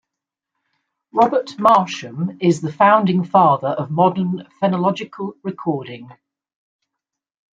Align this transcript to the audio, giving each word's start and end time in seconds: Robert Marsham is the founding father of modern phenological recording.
Robert 1.13 1.59
Marsham 1.59 2.39
is 2.41 2.61
the 2.61 2.73
founding 2.73 3.23
father 3.23 3.67
of 3.67 3.91
modern 3.91 4.47
phenological 4.59 5.33
recording. 5.43 6.09